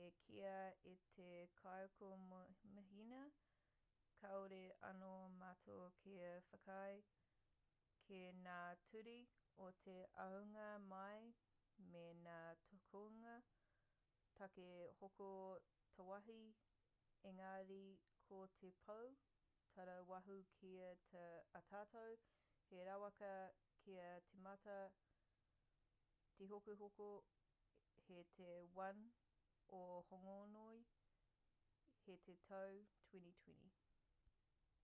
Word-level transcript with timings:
i 0.00 0.10
kīia 0.24 0.52
e 0.90 0.92
te 1.14 1.30
kaikomihana 1.60 3.18
kāore 4.20 4.58
anō 4.88 5.14
mātou 5.40 5.86
kia 6.02 6.28
whakaae 6.50 7.00
ki 8.08 8.20
ngā 8.44 8.58
ture 8.90 9.16
o 9.66 9.70
te 9.86 9.96
ahunga 10.26 10.66
mai 10.92 11.24
me 11.94 12.04
ngā 12.20 12.36
tukunga 12.70 13.34
tāke 14.40 14.68
hoko 15.00 15.28
tāwāhi 15.98 16.40
engari 17.32 17.82
ko 18.30 18.40
te 18.62 18.72
pou 18.86 19.10
tarāwaho 19.78 20.38
kei 20.62 20.90
a 21.62 21.64
tātou 21.74 22.18
he 22.70 22.84
rawaka 22.90 23.34
kia 23.84 24.08
tīmata 24.30 24.78
tehokohoko 26.40 27.10
hei 28.10 28.24
te 28.38 28.50
1 28.84 29.02
o 29.78 29.82
hōngongoi 30.10 30.78
hei 32.06 32.16
te 32.28 32.34
tau 32.52 32.80
2020 33.16 33.78